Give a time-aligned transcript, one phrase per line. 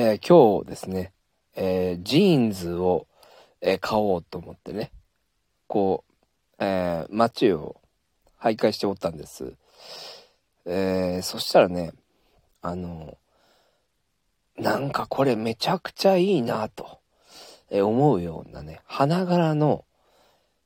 [0.00, 1.12] えー、今日ですね、
[1.56, 3.08] えー、ジーンズを、
[3.60, 4.92] えー、買おうと思ってね、
[5.66, 6.12] こう、
[6.60, 7.80] え街を
[8.40, 9.54] 徘徊しておったんです。
[10.66, 11.94] えそしたらね、
[12.62, 13.18] あの、
[14.56, 17.00] なんかこれめちゃくちゃいいなと、
[17.68, 19.84] え思うようなね、花柄の、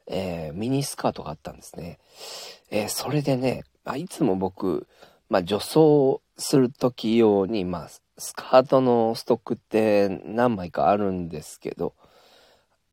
[0.09, 1.99] えミニスカートがあったんですね。
[2.71, 4.87] えそれでね、あいつも僕、
[5.30, 7.91] まあ、女装する時用に、まあ、
[8.22, 11.94] スカートのストックって何枚かあるんですけど、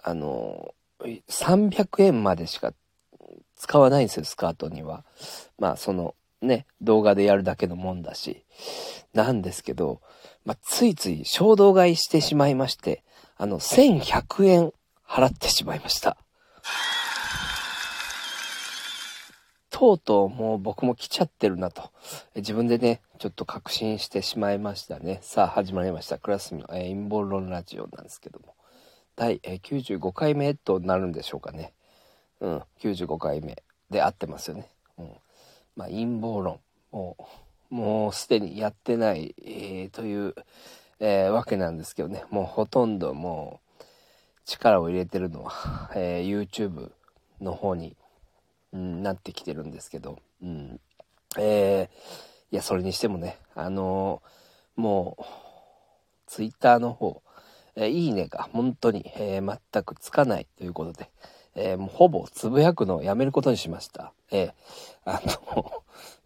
[0.01, 0.73] あの、
[1.29, 2.73] 300円までしか
[3.55, 5.05] 使わないんですよ、スカートには。
[5.59, 8.43] まあ、その、ね、動画でやるだけのもんだし。
[9.13, 10.01] なんですけど、
[10.45, 13.03] まあ、ついつい衝動買いしてしまいまして、
[13.37, 14.73] あの、1100円
[15.07, 16.17] 払ってしまいました。
[19.79, 21.89] とうとうもう僕も来ちゃってるなと、
[22.35, 25.19] 自分でね、ちょっと確信してしまいましたね。
[25.21, 26.17] さあ始まりました。
[26.17, 28.55] クラスの、え、陰謀論ラジオなんですけども。
[29.15, 31.71] 第、95回目となるんでしょうかね。
[32.41, 34.67] うん、95回目で合ってますよね。
[34.97, 35.11] うん。
[35.77, 36.59] まあ陰謀論。
[36.91, 37.15] も
[37.71, 40.35] う、もうすでにやってない、えー、という、
[40.99, 42.25] えー、わけなんですけどね。
[42.31, 43.83] もうほとんどもう
[44.43, 46.91] 力を入れてるのは、えー、YouTube
[47.39, 47.95] の方に
[48.73, 50.79] うん、なってきてるんですけど、うん。
[51.37, 55.23] えー、いや、それにしてもね、あのー、もう、
[56.27, 57.21] ツイッターの方、
[57.75, 61.09] えー、いいねが本当に、えー、全くつかないということで、
[61.55, 64.13] えー、もうほぼつぶやくのをやめることにしました。
[64.31, 64.51] えー、
[65.05, 65.21] あ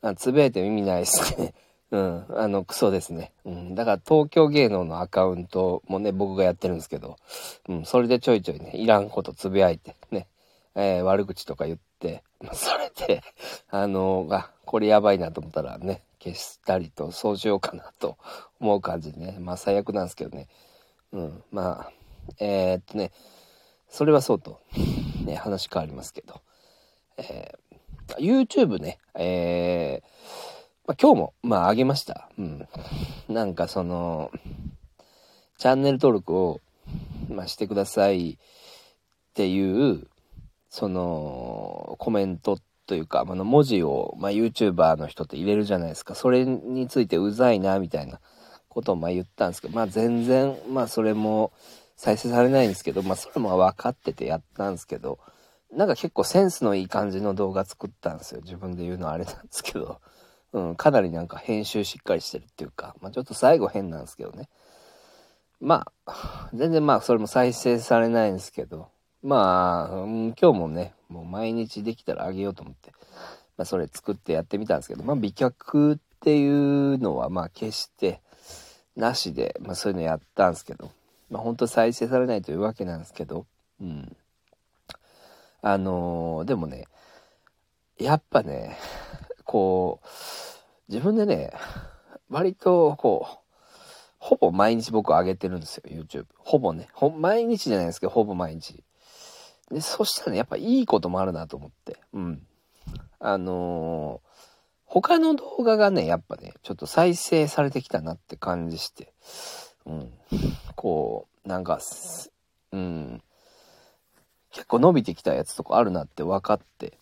[0.03, 1.53] の、 つぶやいても意味ないですね。
[1.91, 3.31] うん、あの、クソですね。
[3.45, 7.17] うん、だから東京芸能のアカウントもね、僕がやってるんですけど、
[7.69, 10.27] うん、それでちょいちょいね、いらんことつぶやいて、ね、
[10.73, 11.92] えー、悪口とか言って、
[12.53, 13.23] それで、
[13.69, 18.17] あのー、あ、これやばいなと思ったらね、消したりと、そうしようかなと
[18.59, 19.37] 思う感じでね。
[19.39, 20.47] まあ最悪なんですけどね。
[21.11, 21.91] うん、まあ、
[22.39, 23.11] えー、っとね、
[23.87, 24.61] それはそうと、
[25.23, 26.41] ね、話変わりますけど、
[27.17, 30.07] えー、YouTube ね、えー、
[30.87, 32.29] まあ、今日も、まあ、上げました。
[32.37, 32.67] うん。
[33.29, 34.31] なんかその、
[35.57, 36.59] チャンネル登録を、
[37.29, 38.37] まあ、してくださいっ
[39.33, 40.07] ていう、
[40.73, 42.57] その、コメント
[42.87, 46.15] というか、あの、文字を、まあ、YouTuber の人って入れるじゃないですか。
[46.15, 48.19] それについてうざいな、みたいな
[48.69, 51.53] ことを、ま、言ったんですけど、まあ、全然、まあ、それも
[51.95, 55.19] 再生されないんですけど、まあ、それも分かっててやったんですけど、
[55.71, 58.41] なんか結構センスのいい感じの動画作ったんですよ。
[58.41, 60.01] 自分で言うのはあれなんですけど。
[60.53, 64.49] うん、かなりなんか編集しっかりしてるっていうか、まあ、ちょっと最後変なんですけどね。
[65.59, 68.89] まあ、全然まあ、それも再生されないんですけど、
[69.23, 72.91] まあ、うん、今日もね、もう毎日できたらあげようと思って、
[73.57, 78.19] まあ、それ作ってやってみたんですけど、まあ、美脚っていうのは、まあ、決して、
[78.97, 80.91] なしで、まあ、そういうのやったんですけど、
[81.29, 83.45] まあ、本当再生されないというわけなんですけど、
[83.81, 84.15] うん。
[85.61, 86.85] あのー、でもね、
[87.97, 88.77] やっぱね、
[89.45, 90.07] こう、
[90.89, 91.53] 自分でね、
[92.29, 93.37] 割と、こう、
[94.19, 96.25] ほぼ毎日僕上げてるんですよ、YouTube。
[96.37, 96.89] ほぼね。
[96.91, 98.83] ほ、毎日じゃないですけど、ほぼ毎日。
[99.71, 101.99] で、そしたらね、やっぱいいこともあるなと思って。
[102.13, 102.45] うん。
[103.19, 104.29] あのー、
[104.85, 109.13] 他の動画がね、やっぱね、ちょっと再生されてきたなって感じして。
[109.85, 110.13] うん。
[110.75, 111.79] こう、なんか、
[112.71, 113.23] うん。
[114.51, 116.99] 結構伸びてきたやつとかあるなって分かって、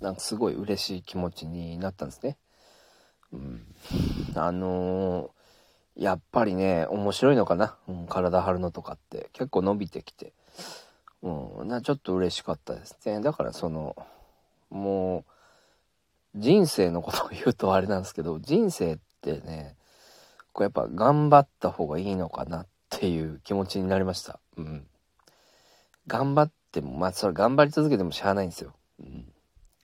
[0.00, 2.36] なんかすごい嬉しい気持ちになったんですね。
[3.32, 3.64] うん。
[4.34, 7.76] あのー、やっぱりね、面白いのかな？
[7.86, 10.32] うん、体張るのとかって結構伸びてきて。
[11.22, 13.20] うん、なちょっと嬉しかったですね。
[13.20, 13.96] だからその、
[14.70, 15.24] もう、
[16.34, 19.76] 人生のことを言うとあれなんですけど、人生ってね、
[20.52, 24.40] こうやっぱ頑張った方がいいのかなっていう気持ちになりました。
[24.56, 24.86] うん。
[26.06, 28.74] 頑張っても、まあそれ頑張り続けてもしゃあないんですよ。
[29.00, 29.32] うん。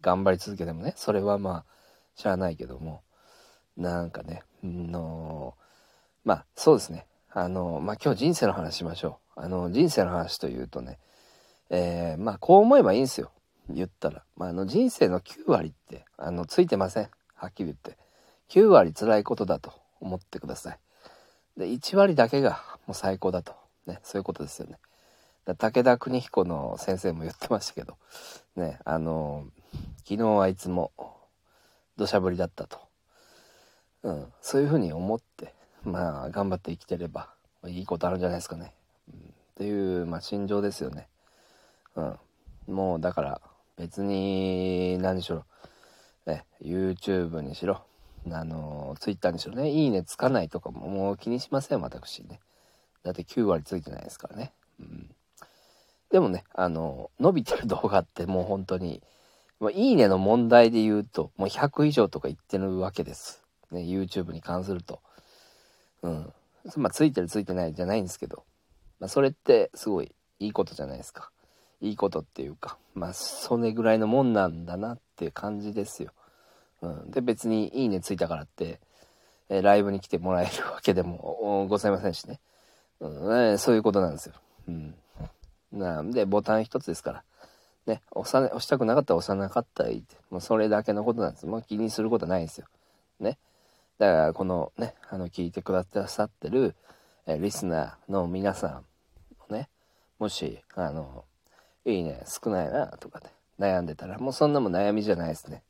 [0.00, 1.64] 頑張り続けてもね、それはまあ、
[2.14, 3.02] しゃあないけども、
[3.76, 5.54] なんかね、の、
[6.24, 7.06] まあそうですね。
[7.30, 9.40] あの、まあ今日人生の話しましょう。
[9.40, 10.98] あの、人生の話というとね、
[11.70, 13.32] えー、まあこう思えばいいんですよ。
[13.70, 14.24] 言ったら。
[14.36, 17.10] まあ、あの人生の9割って、あの、ついてません。
[17.34, 17.98] はっきり言って。
[18.48, 20.78] 9割辛いことだと思ってください。
[21.58, 23.54] で、1割だけがもう最高だと。
[23.86, 24.78] ね、そういうことですよね。
[25.58, 27.96] 武田邦彦の先生も言ってましたけど、
[28.56, 29.46] ね、あの、
[30.04, 30.92] 昨日はいつも
[31.96, 32.78] 土砂降りだったと。
[34.02, 35.54] うん、そういうふうに思って、
[35.84, 37.30] まあ、頑張って生きてれば、
[37.66, 38.72] いいことあるんじゃないですかね。
[39.08, 39.20] うん、っ
[39.56, 41.08] ていう、まあ、心情ですよね。
[41.98, 42.74] うん。
[42.74, 43.40] もうだから
[43.76, 45.44] 別に何しろ、
[46.26, 47.82] ね、YouTube にしろ、
[48.30, 52.40] あの、Twitter にしろね、いいねつかないとかももう気にしません、私ね。
[53.02, 54.52] だって9割ついてないですからね。
[54.80, 55.10] うん。
[56.10, 59.02] でもね、あの、伸びてる動画ってもう本当に、
[59.60, 63.44] まあ、いいねの問題で言うと、もう100以上とか言ってるわけです。
[63.72, 65.00] ね、YouTube に関すると。
[66.02, 66.32] うん。
[66.76, 68.44] まあ、ついてるついてないじゃないんですけど、
[69.00, 71.30] まあ、それってすごいいいことじゃないですか。
[71.80, 76.12] いいことっていうか、まあ、それぐらいのもんなんだなって感じですよ。
[76.82, 77.10] うん。
[77.10, 78.80] で、別にいいねついたからって、
[79.48, 82.40] えライブに来てもらえるわけでもございませんしね。
[83.00, 84.34] うん、えそういうことなんですよ。
[84.68, 84.94] うん。
[85.72, 87.24] なんで、ボタン一つですから。
[87.86, 90.16] ね、押さ、押したくなかったら押さなかったらいいって。
[90.30, 91.46] もうそれだけのことなんです。
[91.46, 92.66] もう気にすることないんですよ。
[93.20, 93.38] ね。
[93.98, 96.74] だから、このね、あの、聞いてくださってる、
[97.26, 98.82] えリスナーの皆さ
[99.48, 99.68] んね、
[100.18, 101.24] もし、あの、
[101.84, 103.26] いいね、少ないな、とか、ね、
[103.58, 105.62] 悩んでたら、もうそんなも悩みじゃないですね。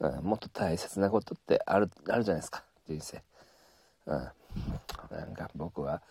[0.00, 3.22] うん、もっと大切なことってある、あるじゃないですか、人生。
[4.06, 4.30] うん。
[5.10, 6.02] なんか僕は、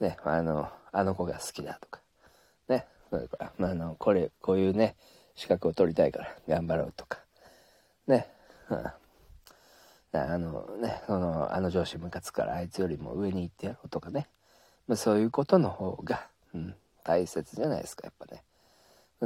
[0.00, 2.00] ね、あの、あの子が好きだとか、
[2.68, 4.96] ね、それから、あの、これ、こういうね、
[5.34, 7.18] 資格を取りたいから頑張ろうとか、
[8.06, 8.28] ね、
[8.70, 8.92] うん。
[10.16, 14.28] あのね、その、あの上司ムカつからあいつよりも上に行ってやろうとかね、
[14.86, 18.43] まあ、そういうことの方が、うん、大切じゃないですか、やっぱね。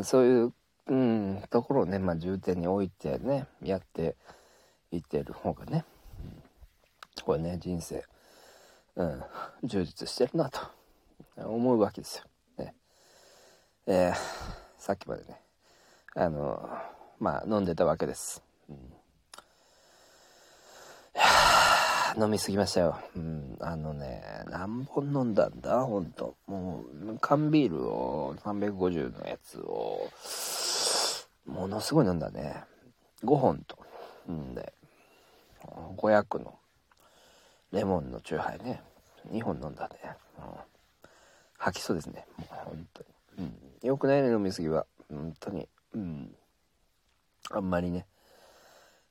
[0.03, 0.53] そういう、
[0.87, 4.17] うん、ところをね、まあ、重点に置いてね、やって
[4.91, 5.85] いってる方がね、
[7.25, 8.05] これね、人生、
[8.97, 9.23] うん、
[9.65, 10.61] 充実してるなと
[11.37, 12.25] 思うわけですよ。
[12.65, 12.75] ね、
[13.87, 14.15] えー、
[14.79, 15.41] さっきまでね、
[16.15, 16.69] あの、
[17.19, 18.43] まあ飲んでたわけです。
[18.69, 18.98] うん
[22.21, 22.99] 飲みすぎましたよ。
[23.15, 25.85] うん、あのね、何本飲んだんだ？
[25.85, 26.35] ほんと。
[26.47, 30.11] もう、缶ビールを、350のやつを、
[31.47, 32.65] ものすごい飲んだね。
[33.25, 33.79] 5本と。
[34.31, 34.73] んで、
[35.97, 36.59] 500の
[37.73, 38.83] レモンのチューハイね。
[39.31, 39.97] 2本飲んだね。
[40.39, 40.45] うん、
[41.57, 42.27] 吐きそうですね。
[42.37, 43.09] もう本当に。
[43.39, 43.89] うん。
[43.89, 44.87] よくないね、飲みすぎは。
[45.09, 45.69] 本当に。
[45.95, 46.35] うん。
[47.51, 48.07] あんまりね。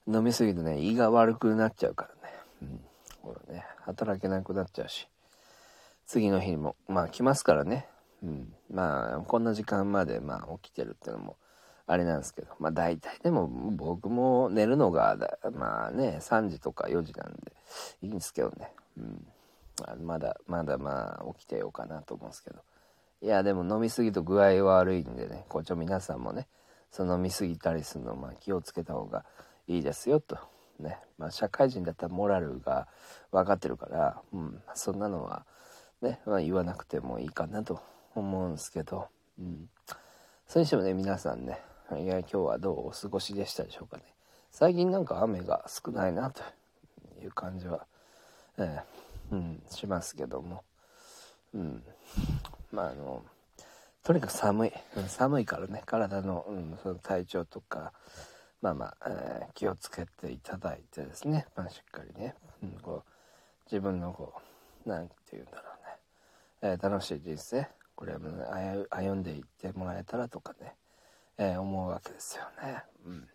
[0.07, 2.35] 飲みすぎるとね、胃が悪くなっちゃうからね。
[2.63, 2.81] うん。
[3.27, 5.07] これね、働けなくなっちゃうし。
[6.05, 7.87] 次の日にも、まあ来ますからね。
[8.23, 8.53] うん。
[8.71, 11.37] まあ、こんな時間まで、まあ起きてるっていうのも、
[11.85, 15.17] あれなんですけど、まあ大体でも僕も寝るのが、
[15.53, 17.53] まあね、3時とか4時なんで、
[18.01, 18.71] いいんですけどね。
[18.97, 19.27] うん。
[20.01, 22.63] まだまだまあ起きてようかなと思うんですけど
[23.21, 26.47] いやでも飲みすぎと具合悪いんでねこうちょ皆さんもね
[26.91, 29.23] その飲みすぎたりするのまあ気をつけた方が
[29.67, 30.37] いいですよと
[30.79, 30.99] ね。
[31.17, 32.87] まあ社会人だったらモラルが
[33.31, 35.45] 分かってるから、うん、そんなのは
[36.01, 37.81] ね、まあ、言わなくてもいいかなと
[38.15, 39.07] 思うんですけど、
[39.39, 39.69] うん、
[40.47, 41.59] それにしてもね皆さんね
[41.99, 44.03] いや今日はどうお過ごしでしたでしょうかね。
[44.51, 46.41] 最近なんか雨が少ないなと
[47.21, 47.85] いう感じは、
[48.57, 50.63] えーうん、しますけども、
[51.53, 51.83] うん、
[52.71, 53.23] まああの
[54.03, 54.71] とにかく寒い、
[55.07, 57.91] 寒いからね体の,、うん、その体調とか
[58.61, 63.11] まあまあ、えー、気をつけていただいてですね、まあ、しっかりね、うん、こう
[63.65, 64.33] 自分のこ
[64.85, 65.63] う何て言うんだろ
[66.61, 67.67] うね、えー、楽しい人生。
[67.95, 68.27] これを、ね、
[68.91, 70.75] 歩んでいってもらえたらとかね、
[71.39, 72.83] えー、思うわけですよね。
[73.05, 73.27] うん。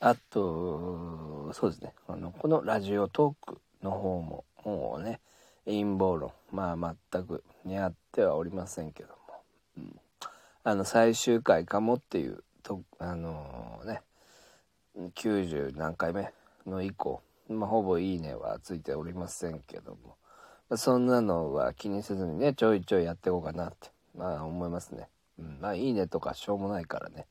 [0.00, 1.94] あと、そうですね。
[2.08, 5.20] あの、このラジオトークの方ももうね
[5.66, 9.16] 陰謀論まあ全く似合ってはおりませんけども、
[9.78, 10.00] うん、
[10.64, 14.02] あの最終回かもっていうとあのー、ね
[15.14, 16.32] 90何回目
[16.66, 20.16] の以降、まあ、ほぼいいねはついておりませんけども、
[20.68, 27.26] まあ、そんなのは気にせずにねちょいちょいやっていこうかなってまあ思いますね、うん、まあいいねとかしょうもないからね。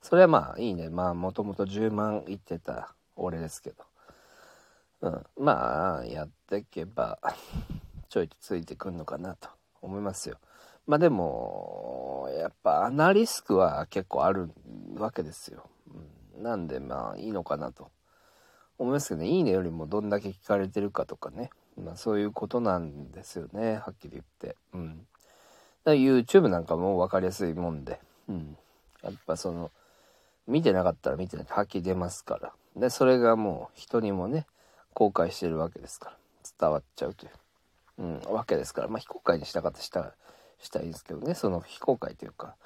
[0.00, 0.88] それはまあいいね。
[0.90, 3.84] まあもともと10万いってた俺ですけど。
[5.00, 7.18] うん、まあやっていけば
[8.08, 9.48] ちょいついてくんのかなと
[9.80, 10.38] 思いますよ。
[10.88, 14.50] まあでもやっぱアナリスクは結構ある
[14.96, 15.68] わけですよ。
[16.38, 17.90] なんでまあいいのかなと。
[18.78, 24.56] 思いますけどね「いいね」よりもどんだけ聞かれてるかとかね、まあ、そういうことなんですよねはっきり言って。
[24.72, 25.06] うん、
[25.84, 28.56] だ YouTube なんかも分かりやすいもんで、うん、
[29.02, 29.70] やっぱその
[30.46, 31.46] 見てなかったら見てない。
[31.48, 32.52] はっきり出ますから。
[32.76, 34.46] でそれがもう人にもね
[34.94, 36.16] 公開してるわけですから。
[36.58, 37.28] 伝わっちゃうとい
[37.98, 38.88] う、うん、わけですから。
[38.88, 40.14] まあ非公開にしたかったした
[40.60, 42.56] したいんですけどねその非公開というか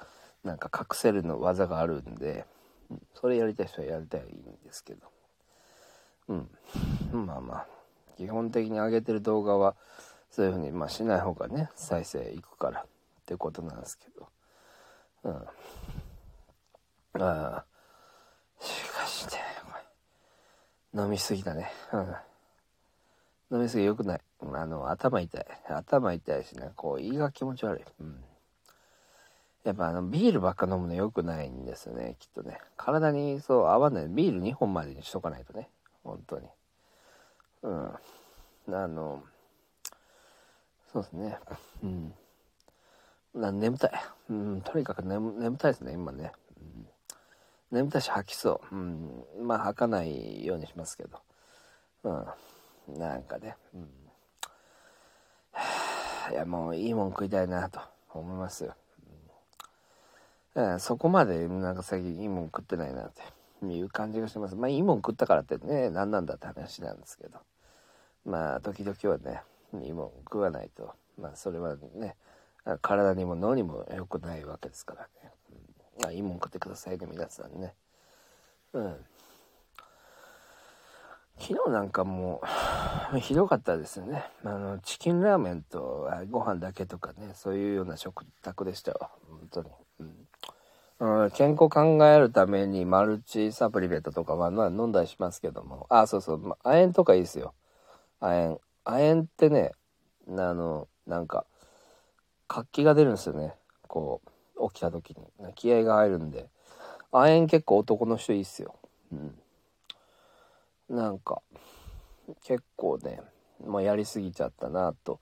[0.43, 2.45] なんか隠せるの技があるんで、
[3.13, 4.25] それやりたい人はやりたいん
[4.65, 5.07] ですけど。
[6.27, 6.49] うん。
[7.25, 7.67] まあまあ。
[8.17, 9.75] 基本的に上げてる動画は
[10.29, 12.85] そういうふうにまあしない方がね再生いくからっ
[13.25, 14.27] てことなんですけど。
[15.23, 15.29] う
[17.19, 17.21] ん。
[17.23, 17.65] ああ。
[18.59, 19.39] しかしね
[20.93, 21.71] 飲みすぎだね。
[21.91, 22.15] うん。
[23.53, 24.21] 飲みすぎ良くない。
[24.41, 25.45] あの、頭痛い。
[25.69, 27.83] 頭痛いしね、こう、胃が気持ち悪い。
[28.01, 28.23] うん。
[29.63, 32.57] やっぱあの、ビールばっか飲むの良くないんですよね、きっとね。
[32.77, 34.07] 体にそう合わない。
[34.09, 35.69] ビール2本までにしとかないとね。
[36.03, 36.47] 本当に。
[37.61, 37.93] うん。
[38.71, 39.23] あの、
[40.91, 41.37] そうですね。
[41.83, 42.13] うん。
[43.35, 43.91] 眠たい。
[44.29, 46.31] うん、とにかく眠眠たいですね、今ね。
[46.57, 46.87] うん、
[47.71, 48.75] 眠たいし吐きそう。
[48.75, 49.25] うん。
[49.43, 51.19] まあ吐かないようにしますけど。
[52.03, 52.25] うん。
[52.87, 53.55] なんかね。
[53.73, 53.89] うん。
[56.31, 57.79] いや、もういいもん食いたいなと
[58.13, 58.75] 思いますよ。
[60.55, 64.55] うん、そこまでなんか最近いいもん食ってないなっていう感じがします。
[64.55, 67.39] まあいいもん食ったからってね、何なんだって話なんですけど。
[68.25, 69.41] まあ時々はね、
[69.83, 70.93] いいもん食わないと。
[71.19, 72.15] まあそれはね、
[72.81, 75.31] 体にも脳にも良くないわけですからね。
[75.97, 77.73] うん、まあいいもん食ってくださいね、皆さんね。
[78.73, 79.05] うん。
[81.39, 82.41] 昨日なんかも
[83.13, 84.25] う、 ひどかったですよね。
[84.43, 89.11] あの、チキンラーメンとご飯だけとかね、そういうような食卓でしたわ。
[89.29, 89.69] 本当に。
[90.99, 95.85] うん、健康考えるためにマルチサプリメントとかは、まあ、飲んだりしますけども。
[95.89, 96.57] あ、そうそう。
[96.63, 97.53] 亜鉛とかいいですよ。
[98.21, 98.61] 亜鉛。
[98.85, 99.71] 亜鉛ってね、
[100.29, 101.45] あの、なんか、
[102.47, 103.53] 活気が出るんですよね。
[103.87, 104.21] こ
[104.55, 105.53] う、起きた時に。
[105.55, 106.49] 気合が入るんで。
[107.11, 108.75] 亜鉛結構男の人いいっすよ。
[109.11, 109.42] うん。
[110.93, 111.41] なんか、
[112.43, 113.21] 結構ね、
[113.65, 115.19] まあ、やりすぎちゃったな、と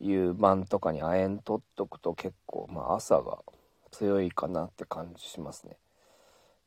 [0.00, 3.38] いう晩とかに亜鉛取っとくと結構、まあ、朝が
[3.90, 5.76] 強いかなって感じしますね。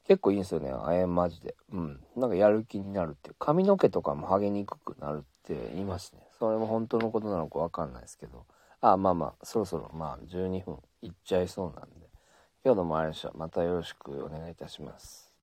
[0.05, 1.55] 結構いいんですよね、亜鉛マジで。
[1.71, 2.03] うん。
[2.15, 3.35] なんかやる気になるっていう。
[3.39, 6.27] 髪の毛とかも剥げにくくなるって言いますね。
[6.37, 8.45] それも本当のことなのかわかんないですけど。
[8.81, 12.09] あ、まあまあ、そろそろまあ12分いっちゃいそうなんで。
[12.63, 13.31] 今日のもあれでした。
[13.33, 15.33] またよろしくお願いいたします。